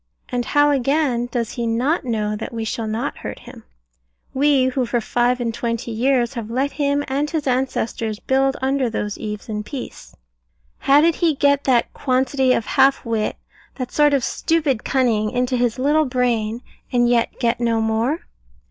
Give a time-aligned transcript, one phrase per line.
[0.29, 3.63] and how again does he not know that we shall not hurt him?
[4.33, 8.89] we, who for five and twenty years have let him and his ancestors build under
[8.89, 10.15] those eaves in peace?
[10.79, 13.35] How did he get that quantity of half wit,
[13.75, 18.21] that sort of stupid cunning, into his little brain, and yet get no more?